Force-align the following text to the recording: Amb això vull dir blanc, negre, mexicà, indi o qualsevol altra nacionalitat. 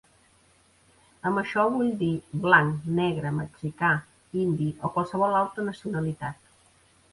Amb 1.29 1.41
això 1.41 1.65
vull 1.75 1.91
dir 1.99 2.09
blanc, 2.47 2.89
negre, 3.01 3.33
mexicà, 3.41 3.93
indi 4.47 4.73
o 4.85 4.93
qualsevol 4.99 5.39
altra 5.43 5.71
nacionalitat. 5.71 6.53